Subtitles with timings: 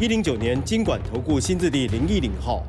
[0.00, 2.64] 一零九年经管投顾新字第零一零号。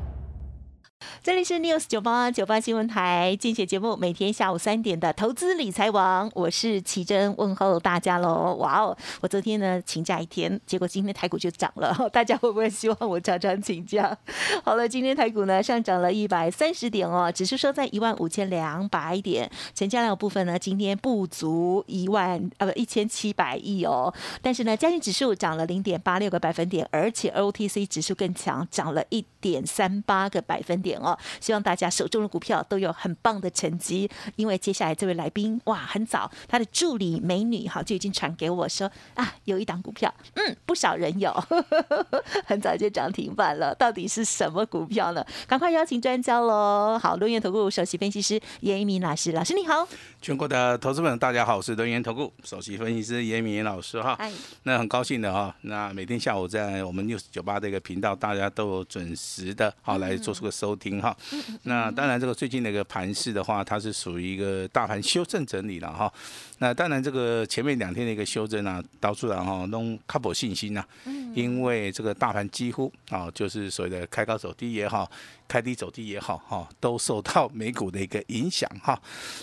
[1.24, 8.56] 这里是 News 九八九八新闻台，竞选节目每天下午三点的投资理财王，我是奇珍，问候大家喽！
[8.56, 14.18] 哇哦，我昨天呢请假一天，结果今天台股就涨了， 大家会不会希望我常常请假？
[14.64, 31.11] 好了，今天台股呢上涨了一百三十点哦，指数收在一万五千两百点，成交量部分呢今天不足一万呃不一千七百亿哦，但是呢，加权指数涨了零点八六个百分点，而且 OTC 指数更强，涨了一点三八个百分点哦。
[31.40, 41.32] 希望大家手中的股票都有很棒的成绩，因为接下来这位来宾哇，很早他的助理美女哈就已经传给我说啊，有一档股票，嗯，不少人有，
[42.46, 45.24] 很早就涨停板了，到底是什么股票呢？
[45.46, 46.98] 赶快邀请专家喽！
[46.98, 49.86] 好，龙岩投顾首席分析师严一鸣老师，老师你好。
[50.20, 54.18] 全国的投资们，大家好，我是龙岩投顾首席分析师严一鸣老师哈。
[54.62, 61.01] 那很高兴的哈，那每天下午在我们六九八这个频道，大家都有准时的好来做出个收听。
[61.02, 61.16] 哈，
[61.64, 66.12] 那当然，这个最近的一个盘势的话，它是属于一个大盘修正整理了哈。
[66.58, 70.84] 那当然，这个前面两天的一个修正啊，导出来哈，弄 couple 信心呐。
[71.34, 75.10] 因为这个大盘几乎啊，就是所谓的开高走低也好，
[75.48, 78.96] 开低走低也好哈，都受到美股的一个影响哈。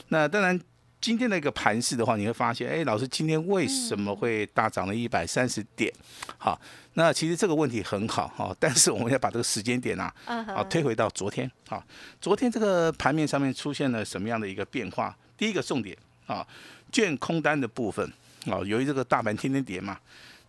[0.08, 0.60] 那当然。
[1.02, 5.92] 今天的一个盘势的话，你会发现，哎，老师今天为什么会大涨了一百三十点？
[6.38, 6.60] 好，
[6.96, 10.14] 那其实这个问题很好哈， 但是我们要把这个时间点啊，
[10.48, 11.50] 好推回到昨天。
[11.70, 11.82] 啊，
[12.20, 15.16] 昨天这个盘面上面出现了什么样的一个变化？
[15.38, 15.98] 第一个重点
[16.28, 16.46] 啊，
[16.92, 18.06] 券空单的部分
[18.48, 19.98] 啊，由于这个大盘天天跌嘛，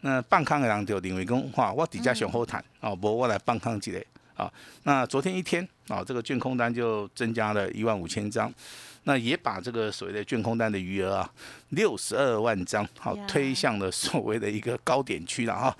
[0.00, 4.04] 那半康的人就认为讲，哇，我底价想后谈啊，不我来半康几类
[4.34, 4.52] 啊。
[4.82, 8.52] 那昨天一天啊，这个券空单就增加了一万五千张。
[9.04, 11.32] 那也把这个所谓的卷空单的余额啊，
[11.70, 15.76] 六十二万张，好推向了所谓的一个高点区了哈。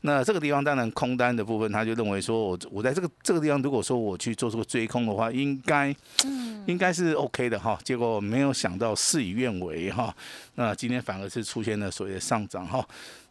[0.00, 5.94] 那这个地方当然空单的部分，他就认为说我我在这个这个地方，如果说我去做出个追空的话，应该
[6.66, 7.78] 应该是 OK 的哈。
[7.82, 10.14] 结果没有想到事与愿违哈。
[10.56, 12.86] 那今天反而是出现了所谓的上涨哈。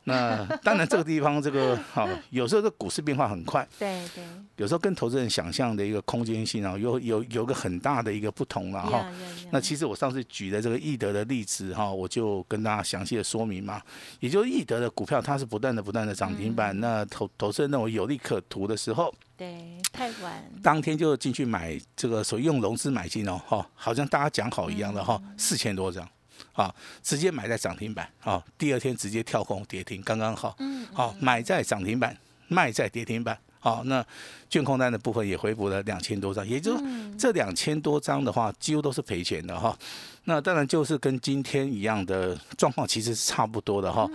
[0.06, 4.24] 那当然，这个地方这个 好，有时候这股市变化很快，对对，
[4.58, 9.06] 有时候跟投资人想象的一个空间性啊，有有有个很大的一个不同了哈。
[9.52, 13.82] 那其实我上次举的这个易德的例子哈，我就跟大家详细的说明嘛，
[14.20, 26.06] 也就是易德的股票它是不断的不断的涨停板，那投投资人认为有利可图的时候，对，太晚，当天就进去买这个所用融资买进哦，哈，好像大家讲好一样的哈，四千多张。
[26.54, 30.56] 啊，直接买在涨停板，啊，第二天直接跳空跌停，刚刚好。
[30.60, 30.88] 嗯。
[30.94, 32.16] 好，买在涨停板，
[32.48, 33.38] 卖在跌停板。
[33.60, 34.06] 好，那
[34.50, 36.84] 券空单的部分也回补了两千多张，也就是
[37.18, 39.78] 这两千多张的话，几乎都是赔钱的哈。
[40.26, 44.06] 那当然就是跟今天一样的状况，其实是差不多的哈。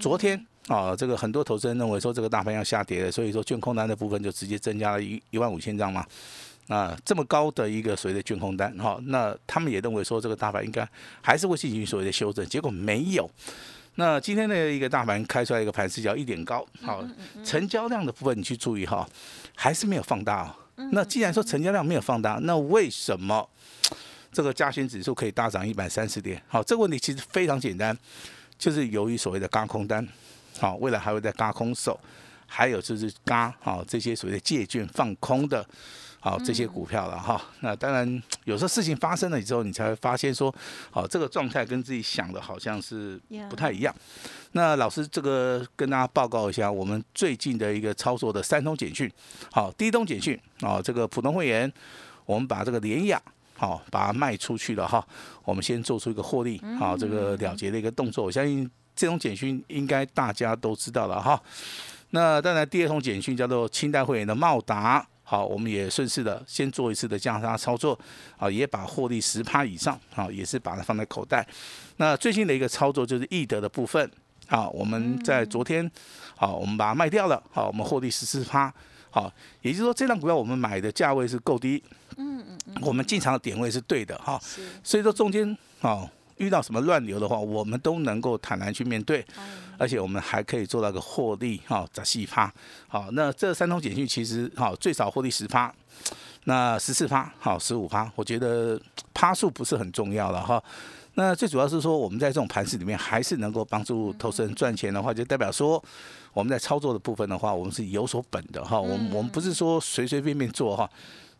[0.00, 6.04] 昨天啊，这个很多投资人认为说这个大盘要下跌了，所以说券空单的部分就直接增加了一一万五千张嘛。
[6.68, 10.88] 啊，这么高的一个所谓的卷空单哈，那他们也认为说这个大盘应该
[11.22, 13.30] 还是会进行所谓的修正，结果没有。
[13.98, 17.02] 那今天的一个大盘开出来一个盘是叫一点高，好，
[17.44, 19.08] 成交量的部分你去注意哈，
[19.54, 20.54] 还是没有放大。
[20.92, 23.48] 那既然说成交量没有放大，那为什么
[24.30, 26.42] 这个加权指数可以大涨一百三十点？
[26.46, 27.96] 好，这个问题其实非常简单，
[28.58, 30.06] 就是由于所谓的嘎空单，
[30.58, 31.98] 好，未来还会再嘎空手，
[32.44, 35.66] 还有就是嘎好这些所谓的借券放空的。
[36.26, 37.40] 好，这些股票了哈。
[37.60, 40.52] 那当然，有时候事情发生了之后，你才会发现说，
[40.90, 43.16] 好，这个状态跟自己想的好像是
[43.48, 43.94] 不太一样。
[44.50, 49.08] 那老师，这个跟大家报告一下，我们最近的一个操作的三通简讯。
[49.52, 51.72] 好，第一通简讯，啊，这个普通会员，
[52.24, 53.22] 我们把这个联雅，
[53.56, 55.06] 好，把它卖出去了哈。
[55.44, 58.24] 我们先做出一个获利，好，这个了结的一个动作。
[58.24, 61.40] 我相信这种简讯应该大家都知道了哈。
[62.10, 65.06] 那当然，第二通简讯叫做清代会员的茂达。
[65.28, 67.98] 好，我们也顺势的先做一次的价差操作，
[68.38, 71.44] 啊，也把获利十趴以上，啊，也是把它放在口袋。
[71.96, 74.08] 那最近的一个操作就是易德的部分，
[74.46, 75.90] 啊，我们在昨天，
[76.36, 78.72] 好，我们把它卖掉了，好，我们获利十四趴，
[79.10, 79.32] 好，
[79.62, 81.82] 也就是说这张股票我们买的价位是够低，
[82.18, 84.40] 嗯嗯嗯，我们进场的点位是对的，哈，
[84.84, 89.24] 所以说中间，好，遇到什么乱流的话，我们都能够坦然去面对，
[89.78, 92.52] 而且我们还可以做到个获利哈，砸细趴。
[92.88, 95.72] 好，那这三通简讯其实好最少获利十趴，
[96.44, 98.80] 那十四趴好十五趴，我觉得
[99.14, 100.62] 趴数不是很重要了哈。
[101.14, 105.82] 那最主要是说，我们在这种盘势里面，还是能够帮助投资人赚钱的话，就代表说
[106.34, 108.78] 我们在操作的部分的话，我们是有所本的哈。
[108.78, 110.90] 我们我们不是说随随便便做哈。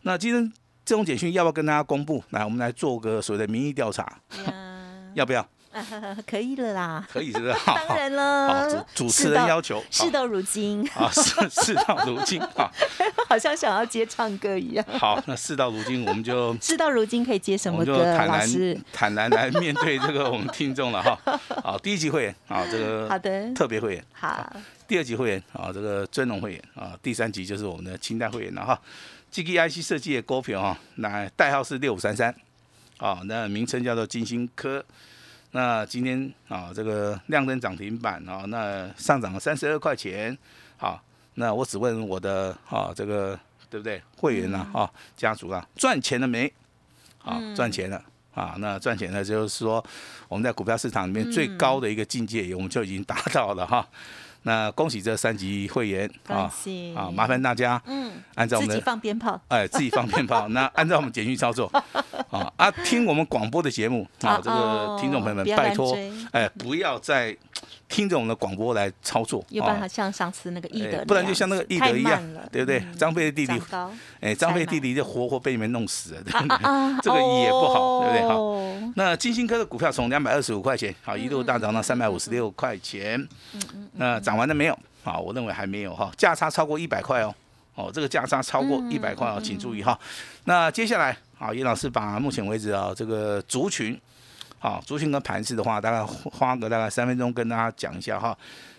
[0.00, 0.50] 那今天
[0.82, 2.24] 这种简讯要不要跟大家公布？
[2.30, 4.18] 来，我们来做个所谓的民意调查，
[5.16, 5.46] 要不要？
[6.26, 7.54] 可以了啦，可以是不是？
[7.66, 12.70] 当然了，主主持人要求，事到如今啊，事 事到如今啊，
[13.28, 14.84] 好像想要接唱歌一样。
[14.98, 18.04] 好，那事到如今，我们就事到如今可以接什么歌？
[18.16, 21.18] 坦然坦然来面对这个我们听众了哈。
[21.62, 24.04] 好，第一集会员啊，这个好的特别会员。
[24.12, 24.50] 好，
[24.88, 28.80] 第二集会员啊，这个尊荣会员啊，第三集就是我们的清代会员了哈。
[29.30, 32.34] G G I C 设计的股票哈，那代号是六五三三，
[32.98, 34.84] 啊，那名称叫做金星科。
[35.52, 40.36] 那今天啊，这个亮灯涨停板啊，那上涨了三十二块钱。
[40.76, 41.02] 好，
[41.34, 43.38] 那我只问我的啊，这个
[43.70, 44.02] 对不对？
[44.16, 44.66] 会员呢？
[44.74, 46.52] 啊，家族啊，赚钱了没？
[47.18, 48.02] 好，赚钱了
[48.34, 48.56] 啊。
[48.58, 49.84] 那赚钱呢，就是说
[50.28, 53.88] 我们在股票市场里面最高的一个境界，我们就已经达到了哈。
[54.46, 56.48] 那恭喜这三级会员啊
[56.94, 57.10] 啊！
[57.10, 60.46] 麻烦大家，嗯，按照我们自己放鞭炮，哎，自己放鞭炮。
[60.54, 61.66] 那按照我们简讯操作
[62.30, 62.70] 啊啊！
[62.84, 65.98] 听我们广播的节目啊，这个听众朋友们，拜托，
[66.30, 67.36] 哎，不要再
[67.88, 72.84] 听着我们的广播来操作，有办法像上次那个易德，不然就像那个易德一样，对不对？
[72.98, 73.60] 张飞的弟弟，
[74.20, 76.56] 哎，张飞弟弟就活活被你们弄死了，对不对？
[77.02, 78.28] 这个也不好，对不对？
[78.28, 83.20] 好，那金星科的股票从两百二十五块钱，好，一路大涨到三百五十六块钱，
[83.52, 84.36] 嗯嗯，那涨。
[84.36, 84.78] 完了没有？
[85.02, 87.34] 好，我认为还没有哈，价差超过一百块哦，
[87.74, 89.98] 哦，这个价差超过一百块哦，请注意哈。
[90.44, 93.98] 那接下来，好，叶老师把目前为止啊这个族群，
[94.66, 98.36] 好，族群跟盘势的话，大概花个大概三分钟跟大家讲一下哈。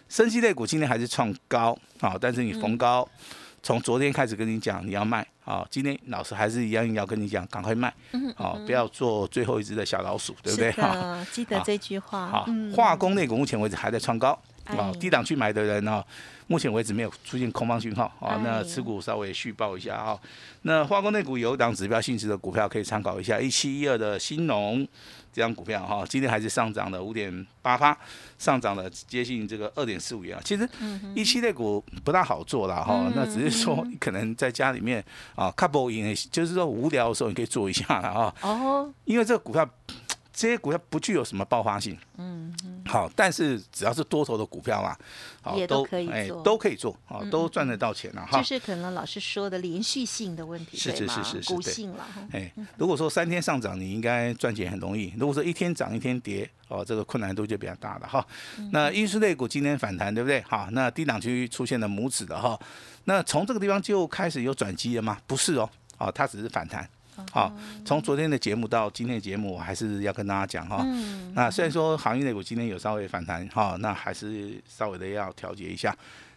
[0.09, 3.07] 升息类股今天还是创高，啊，但是你逢高，
[3.63, 7.93] 从昨天开始跟你讲你要卖，啊，今天老师还是一样要跟你讲赶快卖，
[8.35, 10.69] 好，不要做最后一只的小老鼠，对不对？
[10.73, 12.27] 哈，记得这句话。
[12.27, 14.37] 好，化工类股目前为止还在创高。
[14.75, 16.03] 啊，低档去买的人呢，
[16.47, 18.41] 目前为止没有出现空方讯号啊。
[18.43, 20.19] 那持股稍微续报一下啊。
[20.63, 24.85] 那化工类股有一档指标性质的股票可以参考一下，一七一二的新农
[25.31, 27.97] 这张股票哈，今天还是上涨了五点八八，
[28.37, 30.41] 上涨了接近这个二点四五元啊。
[30.43, 30.67] 其实
[31.15, 35.03] 一期类股不大好做了哈， 那只是说可能在家里面
[35.35, 38.35] 啊，couple in，就是说无聊的时候你可以做一下了啊。
[38.41, 39.67] 哦，因为这个股票。
[40.39, 42.53] 这些股票不具有什么爆发性，嗯，
[42.87, 44.95] 好，但是只要是多头的股票嘛，
[45.41, 48.37] 好都可以做，都可以做，好，都赚得到钱了哈。
[48.37, 52.05] 就是可能老师说的连续性的问题，是是是是是，股性了。
[52.31, 58.25] 哎，如果说三天上涨，你应该赚钱很容易；如果说一天涨一天跌，哦，这个困难度就比较大了哈。
[58.71, 60.41] 那运输类股今天反弹，对不对？
[60.41, 62.59] 好，那低档区出现了拇指的哈，
[63.05, 65.17] 那从这个地方就开始有转机了吗？
[65.27, 66.87] 不是哦，哦，它只是反弹。
[67.31, 67.51] 好，
[67.85, 70.85] 从昨天的节目到今天的节目，我还是要跟大家讲哈。
[71.33, 75.95] 那虽然说行业内股今天有稍微反弹哈，那还是稍微的要调节一下。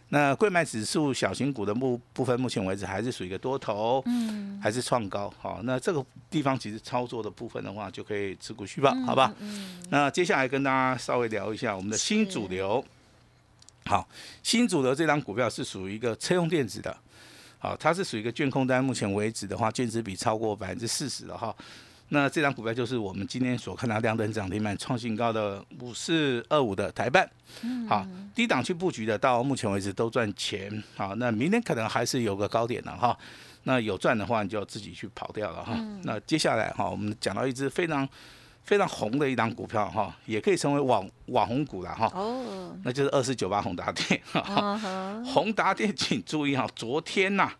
[0.09, 5.33] 那贵买指数小型股的部部分，目前为止还是属于一个多头，嗯，还是创高。
[5.39, 9.33] 好，那这个地方其实操作的部分的话，就可以持股续报，好吧？
[9.89, 12.83] 那接下来跟大家稍微聊一下我们的新主流。
[13.85, 14.05] 好，
[14.43, 16.95] 新主流这张股票是属于一个车用电子的。
[17.61, 21.55] 好，它是属于一个券空单，目前为止的话，券值比超过百分之四十了哈。
[22.09, 27.29] 那这张股票就是我们今天所看到亮灯涨停板创新高的五四二五的台办。
[27.87, 30.83] 好，低档去布局的，到目前为止都赚钱。
[30.95, 33.15] 好，那明天可能还是有个高点了哈。
[33.63, 35.77] 那有赚的话，你就要自己去跑掉了哈。
[36.01, 38.09] 那接下来哈，我们讲到一只非常。
[38.71, 42.09] 非常红的一档股票哈，也可以成为网网红股了哈。
[42.15, 44.21] 哦，那就是二四九八宏达电。
[45.27, 47.51] 宏达电，请注意哈，昨天呐，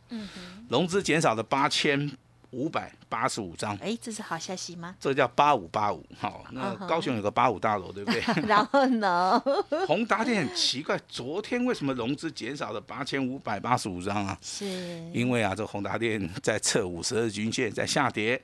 [0.69, 2.09] 融资减少了八千
[2.51, 3.75] 五百八十五张。
[3.79, 4.95] 哎，这是好消息吗？
[5.01, 6.01] 这叫八五八五。
[6.17, 8.23] 好，那高雄有个八五大楼，对不对？
[8.47, 9.37] 然后呢？
[9.85, 14.37] 宏达电很奇怪，昨天为什么融资减少了八千五百八十五张啊？
[14.41, 14.65] 是
[15.13, 18.41] 因为啊，这宏达电在测五十二均线在下跌。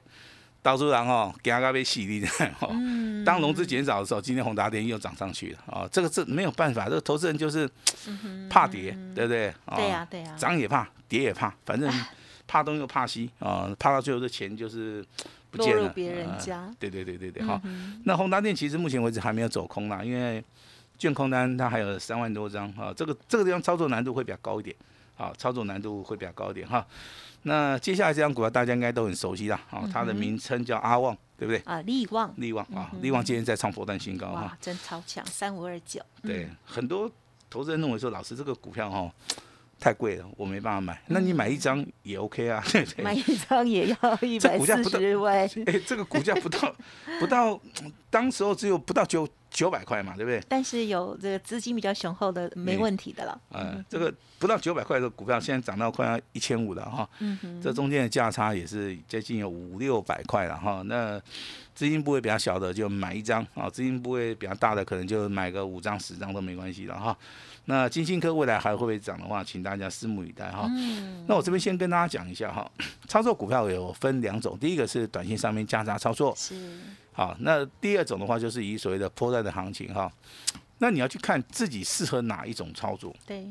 [0.68, 2.28] 导致然哦，加加被洗利的
[2.60, 2.68] 哦。
[3.26, 5.88] 当融资减少的时候，今天宏达电又涨上去了啊！
[5.90, 7.70] 这个是没有办法，这个投资人就是
[8.50, 9.54] 怕跌，对不对？
[9.78, 10.36] 对呀，对呀。
[10.38, 11.90] 涨也怕，跌也怕，反正
[12.46, 13.74] 怕东又怕西啊！
[13.80, 15.06] 怕到最后的钱就是
[15.50, 15.88] 不见了。
[15.88, 16.70] 别人家。
[16.78, 17.62] 对对对对对，好。
[18.04, 20.44] 那宏达电其实目前为止还没有走空啦，因为
[20.98, 24.76] 券空单它还有三万多张啊，这个这个地方操作难度会比较高一点。
[25.18, 26.86] 好，操作难度会比较高一点哈。
[27.44, 31.62] 那接下来这张股票大家应该都很熟悉啦，啊，它的名称叫阿旺，对不对？
[31.66, 37.10] 啊，利旺，利旺啊，利旺今天在创波段新高哈哇，，真超强，三五二九，对，很多
[37.50, 39.12] 投资人认为说，老师这个股票哈
[39.80, 41.02] 太贵了，我没办法买。
[41.08, 43.14] 那你买一张也 OK 啊， 对不买？
[43.14, 46.76] 一张也要一百四十万， 哎，这个股价不到
[47.20, 47.60] 不到，
[48.10, 50.42] 当时候只有不到九九百块嘛，对不对？
[50.48, 53.42] 但是有这个资金比较雄厚的，没哎问题的了。
[53.50, 57.10] 呃，这个不到九百块的股票，现在涨到快要一千五了哈。
[57.62, 60.82] 这中间的价差也是接近有五六百块了哈。
[60.86, 61.20] 那
[61.74, 67.18] 资金部位比较小的就买一张啊，资金部位比较大的可能就买个五张十张都没关系了哈。
[67.70, 70.70] 那金星科未来还会不会涨的话，请大家拭目以待哈。
[70.72, 72.70] 嗯，那我这边先跟大家讲一下哈，
[73.10, 76.80] 操作股票有分两种，第一个是短线上面加差操作，是，
[77.12, 80.10] 好，那第二种的话就是以所谓的波段的行情哈。
[80.78, 83.14] 那你要去看自己适合哪一种操作。
[83.26, 83.46] 对，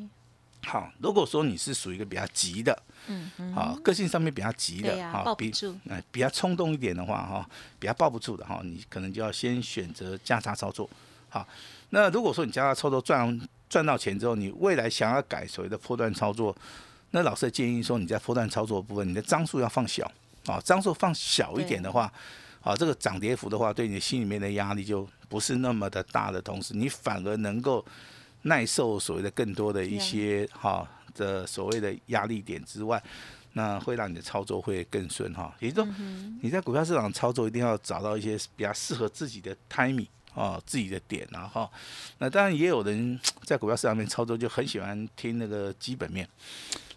[0.64, 7.46] 好，如果说你是属于一个比较急的，嗯嗯，好，个性上面比较急的，好，比不住，哎比较冲动一点的话哈，
[7.78, 10.88] 比较抱不住的哈，你可能就要先选择加差操作。
[11.28, 11.46] 好，
[11.90, 16.56] 那如果说你价差操作赚赚到钱之后，你未来想要改所谓的波段操作，
[17.10, 20.10] 那老师的建议说你在波段操作的部分，你的张数要放小。
[20.46, 22.12] 啊，张数放小一点的话，
[22.60, 27.84] 啊，这个涨跌幅的话，对你心里面的压力就不是那么的大的同时，你反而能够
[28.42, 33.02] 耐受所谓的更多的一些哈的所谓的压力点之外，
[33.54, 35.52] 那会让你的操作会更顺哈。
[35.58, 35.96] 也就是说，
[36.42, 41.68] 你在股票市场操作一定要找到一些比较适合自己的 timing 啊，自己的点啊哈。
[42.18, 46.28] 那当然也有人 在股票市场里面操作就很喜欢听那个基本面。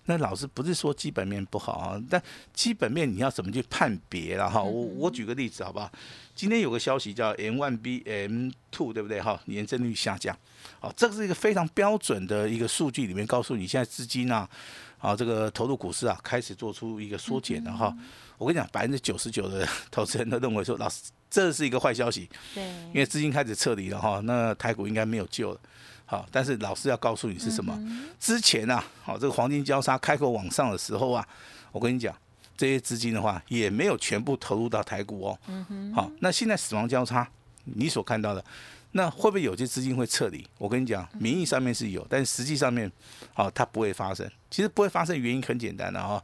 [0.05, 4.62] 那老师不是说基本面不好啊，但基本面你要怎么去判别了哈？
[4.62, 5.91] 我我举个例子好不好？
[6.34, 9.39] 今天有个消息叫 M one B M two 对不对哈？
[9.46, 10.36] 年增率下降，
[10.81, 14.50] 哦，这是一个非常标准的一个数据，里面告诉你现在资金啊，
[14.98, 17.96] 啊这个投入股市啊开始做出一个缩减了哈。
[18.39, 25.59] 我跟你讲，百分之九十九的投资人都认为说，老师这是一个坏消息，对，因为资金开始撤离了哈，那台股应该没有救了。
[26.05, 27.79] 好，但是老师要告诉你是什么？
[28.19, 31.27] 之前啊，好这个黄金交叉开口往上的时候啊，
[31.71, 32.15] 我跟你讲，
[32.57, 35.39] 这些资金的话也没有全部投入到台股哦。
[35.48, 37.29] 嗯好，那现在死亡交叉，
[37.63, 38.43] 你所看到的，
[38.91, 40.46] 那会不会有些资金会撤离？
[40.58, 42.91] 我跟你讲，名义上面是有，但实际上面，
[43.36, 44.29] 哦它不会发生。
[44.50, 46.24] 其实不会发生原因很简单的哈。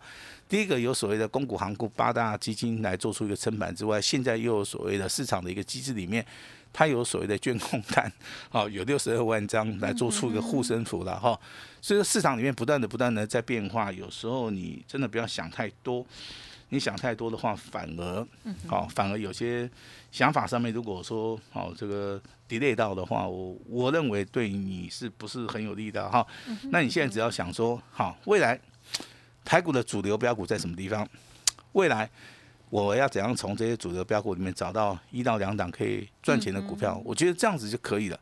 [0.49, 6.25] 第一个有所谓的公股行股八大基金来做出一个撑盘之外，现在又有所谓的市场的一个机制里面，
[6.73, 8.11] 它有所谓的捐空单，
[8.51, 11.39] 哦，有六十二万张来做出一个护身符了哈。
[11.81, 16.05] 所以说市场里面不断的不断的在变化，有时候你真的不要想太多，
[16.75, 18.27] 你想太多的话，反而，
[18.67, 19.69] 好、反而有些
[20.11, 26.27] 想法上面，如果说好、这个 delay 到的话，我我认为对你是不是很有利的哈？
[26.71, 28.59] 那你现在只要想说，好，未来
[29.45, 31.07] 台股的主流标股在什么地方？
[31.71, 32.09] 未来
[32.69, 37.01] 我要怎样从这些主流标股里面找到一到两档可以赚钱的股票？
[37.05, 38.19] 我觉得这样子就可以了。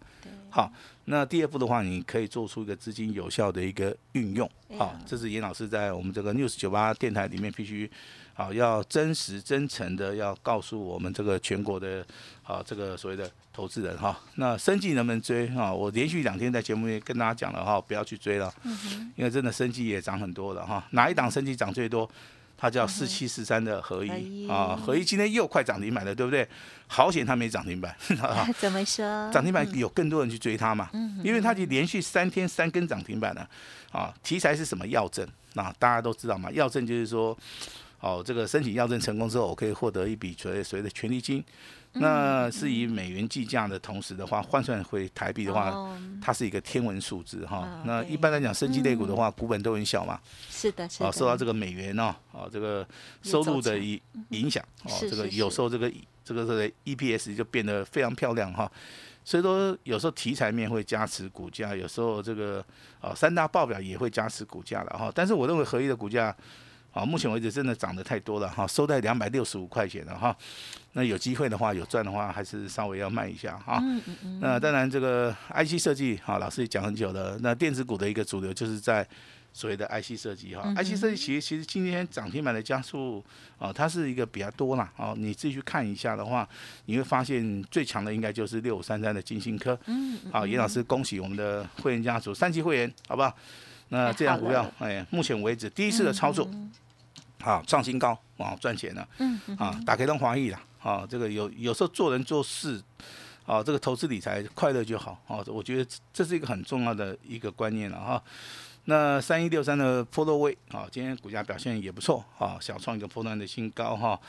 [0.56, 0.72] 好，
[1.06, 4.48] 那第二步的话，你可以做出一个资金有效的一个运用。
[4.78, 7.90] 好，这是严老师在我们这个 News 九八电台里面必须
[8.36, 12.06] 好要真实真诚的要告诉我们这个全国的
[12.44, 14.16] 啊这个所谓的投资人哈。
[14.36, 15.74] 那生计能不能追啊？
[15.74, 18.54] 我连续两天在节目里跟大家讲了哈，不要去追了，
[19.16, 20.86] 因为真的生计也涨很多了哈。
[20.92, 22.08] 哪一档生计涨最多？
[22.58, 24.44] 它叫四七四三的合合一。
[24.46, 26.48] 一啊，合一今天又快涨停板了，对不对？
[26.88, 27.96] 好险它没涨停板，
[28.60, 29.04] 怎么说？
[29.32, 30.90] 涨停板有更多人去追它嘛，
[31.24, 33.50] 因为它已经连续三天三根涨停板了，
[33.92, 34.86] 啊，题材是什么？
[34.88, 37.36] 药证，啊大家都知道嘛，药证就是说，
[38.04, 41.42] 哦，这个申请要证成功之后，我可以获得一笔所谓所谓的权利金，
[41.94, 45.98] 那是以美元计价的同时的话，换算回台币的话，哦。
[46.22, 47.82] 它是一个天文数字哈啊。
[47.86, 50.20] 那一般来讲，升级类股的话，股本都很小嘛，
[50.50, 52.86] 是的，是啊，的，受到这个美元哦，哦这个
[53.22, 53.98] 收入的影
[54.32, 55.90] 影响，哦，这个有时候这个
[56.26, 58.70] 这个这个 EPS 就变得非常漂亮哈。
[59.26, 62.62] 所以说，有时候题材面会加持股价，有时候这个
[63.00, 65.10] 啊三大报表也会加持股价了哈。
[65.16, 66.36] 但是我认为合一的股价
[66.94, 70.36] 啊，目前为止真的涨得太多了哈，收在两百六十五块钱了哈。
[70.94, 73.80] 那有机会的话，有赚的话，还是稍微要卖一下哈。
[73.82, 77.38] 嗯嗯嗯，那当然，这个 IC 设计，哈，老师也讲很久了。
[77.42, 79.06] 那电子股的一个主流就是在
[79.52, 83.24] 所谓的 IC 设计，哈、IC 设计其实其实今天涨停板的加速，
[83.58, 86.48] 啊、它是一个比较多啦，哦，你自己去看一下的话，
[86.86, 89.78] 你会发现最强的应该就是六五三三的金星科。
[89.88, 93.36] 嗯，好，严老师，恭喜我们的会员家族三级会员，好不好？
[93.90, 96.50] 那这样股票，哎，目前为止第一次的操作，
[97.42, 99.08] 好创新高，啊，赚钱了。
[99.58, 102.82] 啊，打开当华裔了，啊，这个有有时候做人做事，
[103.46, 108.24] 啊，这个投资理财快乐就好，啊，我觉得这这是一个很重要的一个观念了哈。
[108.86, 114.20] 那三一六三的波洛威啊，今天股价表现也不错啊，小创一个波段的新高哈。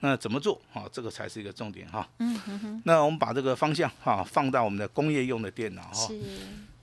[0.00, 0.84] 那怎么做啊？
[0.92, 2.06] 这个才是一个重点哈。
[2.18, 2.82] 嗯哼哼。
[2.84, 6.06] 那我们把这个方向哈放到我们的工业用的电脑哈。
[6.06, 6.20] 是。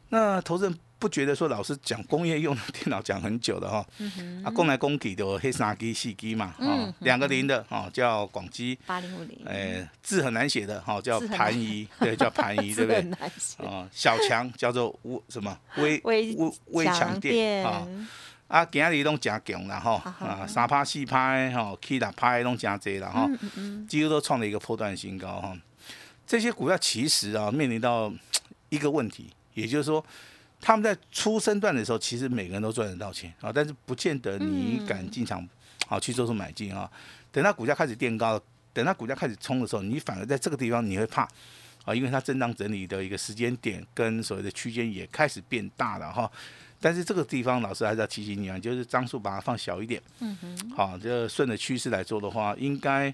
[0.09, 3.85] 那投资人不觉得说老师讲工业用的电脑讲很久了哈？
[3.97, 4.43] 嗯。
[4.45, 8.77] 啊，供来供给的黑三 G 四 G 嘛，啊，两个零的哦叫广基。
[8.85, 9.39] 八零五零。
[9.47, 13.67] 哎，字很难写的哈，叫盘仪，对，叫盘仪， 对不对？
[13.67, 17.87] 啊，小强叫做微什么微微微强电啊。
[18.47, 23.27] 啊，今日拢真强啦吼，啊，三拍四拍吼，起六拍拢真济啦吼，
[23.87, 25.57] 几乎都创了一个破断新高哈。
[26.27, 28.13] 这些股票其实啊，面临到
[28.69, 30.05] 一个问题，也就是说，
[30.61, 35.45] 他们在初升段的时候，其实每个人都赚得到钱啊，但是不见得你敢进场
[35.87, 36.89] 啊去做出买进啊。
[37.31, 38.39] 等到股价开始垫高，
[38.71, 41.27] 等到股价开始冲的时候，你反而在这个地方你会怕
[41.83, 46.31] 啊，因为它震荡整理的一个时间点跟所谓的区间也开始变大了哈。
[46.79, 50.01] 但是这个地方，老师还是要提醒你啊，就是张数把它放小一点。
[50.19, 50.71] 嗯哼。
[50.71, 53.13] 好，就顺着趋势来做的话，应该，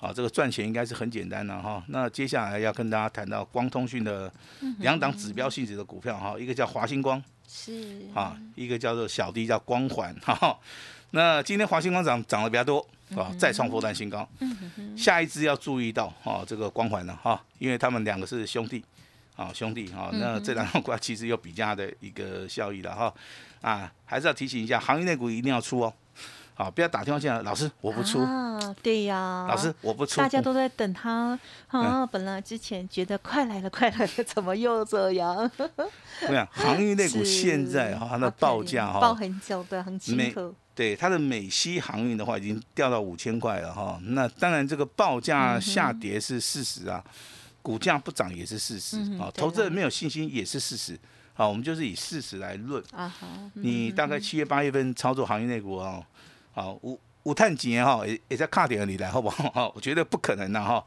[0.00, 1.82] 好，这个赚钱应该是很简单的哈。
[1.88, 4.32] 那接下来要跟大家谈到光通讯的
[4.78, 10.56] 两档指标性质的股票哈，一个叫华星光，是，啊，一个叫做小弟叫光环哈。
[11.10, 12.78] 那今天华星光涨涨得比较多
[13.16, 14.28] 啊，再创波段新高。
[14.96, 18.84] 下一支要注意到哈，这个光环了哈，因为他们两个是兄弟。
[19.36, 23.14] 啊兄弟，哈，那这两种股其实有比价的一个效益了哈，
[23.60, 25.94] 啊，还是要提醒一下，行业内股一定要出哦，
[26.58, 31.38] 好，不要打电话进来，老师我不出，啊，对呀，老师我不出，大家都在等他，
[31.68, 35.48] 啊，本来之前觉得快来了，快来了，怎么又这样？
[36.26, 40.52] 我想航运类股现在哈，它的报价哈，报很久的，很清楚。
[40.74, 47.04] 对它的美西航运的话，已经掉到五千块了哈，那当然这个报价下跌是事实啊。
[47.60, 50.98] 股价不涨也是事实啊，投资人没有信心也是事实
[51.34, 51.48] 好。
[51.48, 53.12] 我们就是以事实来论啊。
[53.54, 56.02] 你大概七月八月份操作行业内股啊，
[56.62, 59.72] 好五五探几年哈，也也在卡点里来，好不 好？
[59.74, 60.84] 我觉得不可能的哈。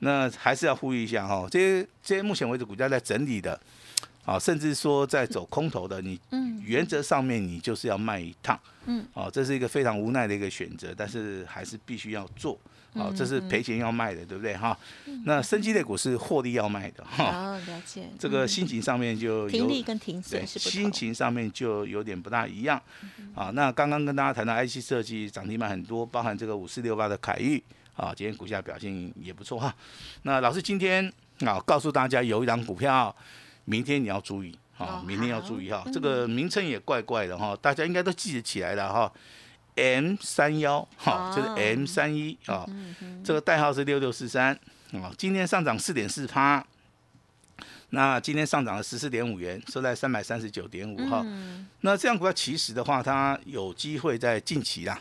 [0.00, 3.58] 那还是要呼吁一下哈，这些这些目前为止股价在整理的
[4.28, 6.20] 啊，甚至说在走空头的，你
[6.62, 12.58] 原则上面你就是要卖一趟，嗯，哦，这是一个非常无奈的一个选择，但是还是必须要做。
[12.92, 14.76] 好，这是赔钱要卖的，对不对哈？
[15.24, 17.56] 那升级类股是获利要卖的哈。
[17.66, 18.08] 了解。
[18.18, 22.80] 这个心情上面就有停利跟停损是心情上面就有点不大一样。
[23.34, 27.62] 啊，那刚刚跟大家谈到 IC 设计涨停板很多，包含这个五四六八的凯域
[27.94, 29.74] 啊，今天股价表现也不错哈。
[30.22, 33.14] 那老师今天啊，告诉大家有一档股票，
[33.68, 35.84] 明天你要注意啊，明天要注意哈。
[35.92, 39.12] 这个名称也怪怪的哈，大家应该都记得起来了哈。
[39.76, 42.66] M 三幺，哈，就是 M 三一啊，
[43.22, 44.58] 这个代号是六六四三
[44.92, 46.64] 啊，今天上涨四点四趴，
[47.90, 51.24] 那今天上涨了十四点五元，收在三百三十九点五哈。
[51.82, 54.98] 那这样股票其实的话，它有机会在近期啦，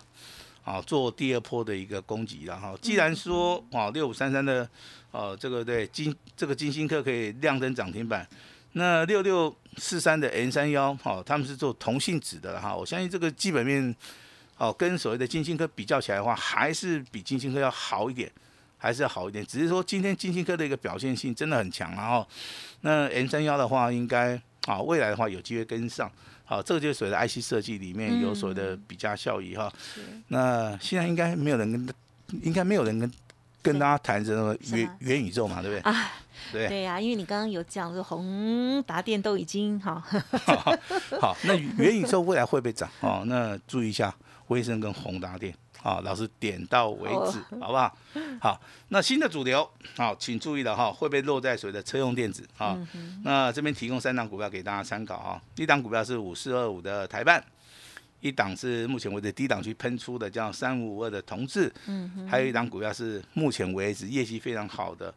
[0.63, 2.75] 啊，做第二波的一个攻击了哈。
[2.81, 4.69] 既然说啊，六五三三的，
[5.11, 8.27] 呃，这个对金这个金星科可以亮灯涨停板，
[8.73, 13.95] 那六六四三的 N 三幺，哈，他们是做同性质的哈，我相信这个基本面。
[14.59, 18.27] 哦，跟所谓的金星科比较起来的话，还是比金星科要好一点，
[18.79, 19.45] 还是要好一点。
[19.45, 22.27] 只是说今天金星科的一个表现性真的很强，然后
[22.81, 24.33] 那 N 三幺的话，应该
[24.65, 26.11] 啊未来的话有机会跟上。
[26.43, 29.71] 好，这个就是所谓的 IC 设计里面有所谓的比价效益哈。
[30.29, 31.95] 那现在应该没有人跟，
[32.41, 33.11] 应该没有人跟
[33.61, 35.81] 跟大家谈这个元元宇宙嘛，对不对？
[35.81, 36.13] 啊，
[36.51, 40.03] 对对呀，因为你刚刚有讲，说宏达电都已经哈。
[41.21, 42.89] 好，那元宇宙未来会不会涨？
[43.01, 44.13] 哦，那注意一下。
[44.47, 47.97] 威盛跟宏达电，好，老师点到为止，好不好？
[48.39, 52.77] 好，那新的主流，好，请注意了哈，会被落在谁的车用电子啊？
[53.25, 57.43] 那这边提供三档股票给大家参考啊，一档股票是五四二五的台办，
[58.21, 65.13] 一档是目前为止低档区喷出的叫三五五二的同志，嗯，还有一档股票是目前为止业绩非常好的。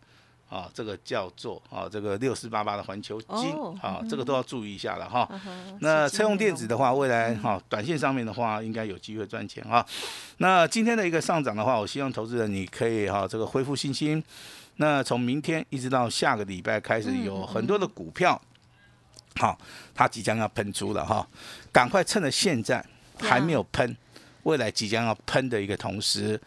[0.50, 5.28] 啊，这个叫做啊，这个六四八八的环球金啊，这个都要注意一下了哈。
[5.78, 9.86] 那车用电子的话，未来哈，短线上面的话，应该有机会赚钱啊。
[10.38, 14.22] 那今天的一个上涨的话，我希望投资人你可以哈，这个恢复信心。
[14.78, 18.40] 那从明天一直到下个礼拜开始，有很多的股票，
[19.36, 19.56] 好，
[19.94, 21.24] 它即将要喷出了哈，
[21.70, 22.84] 赶快趁着现在
[23.20, 23.96] 还没有喷，
[24.42, 26.40] 未来即将要喷的一个同时。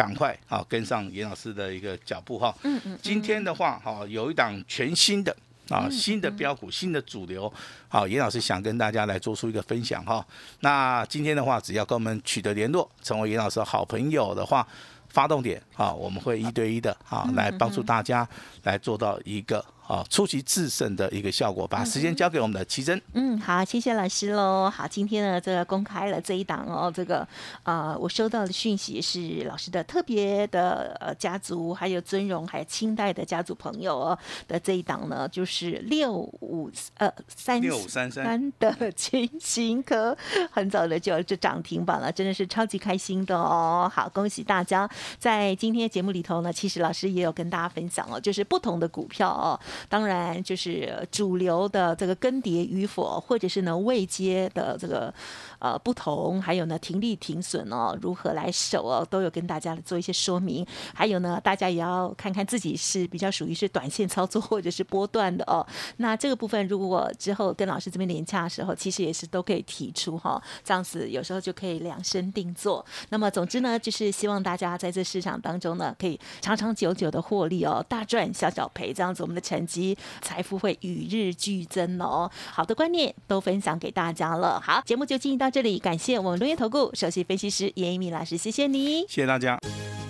[0.00, 2.56] 赶快啊，跟上严老师的一个脚步哈。
[2.62, 2.98] 嗯嗯。
[3.02, 5.36] 今天的话，哈，有一档全新的
[5.68, 7.52] 啊，新的标股，新的主流，
[7.86, 10.26] 好，严老师想跟大家来做出一个分享哈。
[10.60, 14.66] 那今天的话，只要跟我们取得联络，成为严老师好朋友的话，
[15.10, 18.26] 发动点啊，我们会一对一的啊，来帮助大家
[18.62, 19.62] 来做到一个。
[19.90, 21.66] 好出奇制胜的一个效果。
[21.66, 23.00] 把时间交给我们的奇珍。
[23.14, 24.70] 嗯，好，谢谢老师喽。
[24.70, 27.26] 好，今天呢，这个公开了这一档哦，这个
[27.64, 40.16] 呃，我收到的讯息是老师的特别的呃家族，还有尊荣，还有清代的家族朋友哦的这一档呢，就是六五呃三六五三三三的清新科，
[40.52, 43.90] 很早的就就涨停板了，真的是超级开心的哦。
[43.92, 44.88] 好，恭喜大家！
[45.18, 55.12] 在今天节目里头呢，其实老师也有跟大家分享哦，就是不同的股票哦，当然就是主流的这个更迭与否，或者是呢未接的这个
[55.58, 60.66] 呃不同，还有呢停利停损哦，如何来守哦，都有跟大家做一些说明。
[60.94, 65.66] 还有呢，大家也要看看自己是比较属于是短线操作或者是波段的哦。
[65.98, 72.84] 那这个部分如果之后跟老师这边连洽的时候，其实也是都可以提出哈，这样子有时候就可以量身定做。
[73.10, 82.30] 那么总之呢，就是希望大家在这市场当中呢，可以长长久久的获利哦，大赚小小赔，这样子我们的成绩财富会与日俱增哦。
[82.50, 84.60] 好的观念都分享给大家了。
[84.60, 89.02] 好，节目就进行到这里，感谢我们龙岩投顾首席分析师严一米老师，谢谢你。
[89.02, 89.58] 谢谢大家。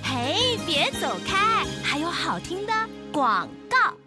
[0.03, 2.73] 嘿，别走开，还有好听的
[3.13, 4.00] 广告。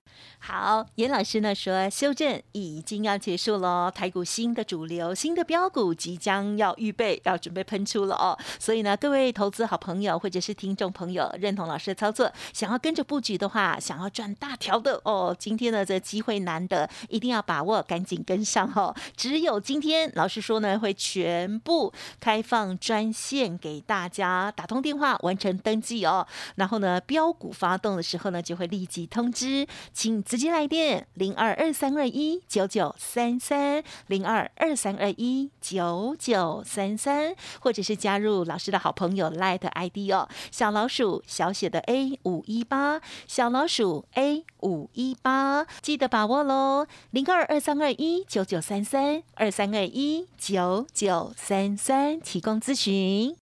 [0.45, 8.37] 好，严老师呢说修正已经要结束了，台股新的主流、新的标股即将要预备要准备喷出了哦。
[8.59, 18.93] 所以呢，各位投资好朋友或者是听众朋友，认同老师的操作，想要跟着布局的话，想要赚大条的哦，今天呢这机会难得，一定要把握，赶紧跟上哦。
[19.15, 26.27] 只有今天，老师说呢会全部开放专线给大家，打通电话完成登记哦。
[26.55, 30.21] 然后呢，标股发动的时候呢，就会立即通知，请。
[30.33, 53.42] 直接来电零二二三二一九九三三零二二三二一九九三三，或者是加入老师的好朋友 Light ID 哦，小老鼠小写的 A 五一八，小老鼠 A 五一八，记得把握喽，零二二三二一九九三三二三二一九九三三，提供咨询。